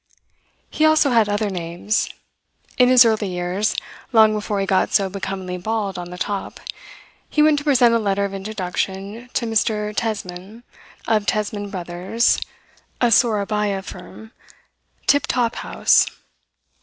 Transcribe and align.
He 0.71 0.83
also 0.83 1.11
had 1.11 1.29
other 1.29 1.51
names. 1.51 2.09
In 2.79 2.89
his 2.89 3.05
early 3.05 3.27
years, 3.27 3.75
long 4.11 4.33
before 4.33 4.59
he 4.59 4.65
got 4.65 4.91
so 4.91 5.11
becomingly 5.11 5.57
bald 5.59 5.99
on 5.99 6.09
the 6.09 6.17
top, 6.17 6.59
he 7.29 7.43
went 7.43 7.59
to 7.59 7.63
present 7.63 7.93
a 7.93 7.99
letter 7.99 8.25
of 8.25 8.33
introduction 8.33 9.29
to 9.35 9.45
Mr. 9.45 9.95
Tesman 9.95 10.63
of 11.07 11.27
Tesman 11.27 11.69
Brothers, 11.69 12.39
a 12.99 13.11
Sourabaya 13.11 13.83
firm 13.83 14.31
tip 15.05 15.27
top 15.27 15.57
house. 15.57 16.07